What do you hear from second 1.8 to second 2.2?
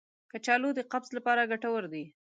دی.